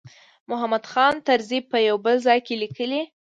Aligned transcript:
محمود 0.49 0.85
خان 0.91 1.15
طرزي 1.27 1.59
په 1.71 1.77
یو 1.87 1.97
بل 2.05 2.15
ځای 2.27 2.39
کې 2.47 2.55
لیکلي. 2.63 3.01